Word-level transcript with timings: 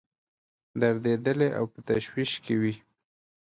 دردېدلي 0.79 1.49
او 1.57 1.63
په 1.73 1.79
تشویش 1.87 2.31
کې 2.43 2.53
وي. 2.61 2.73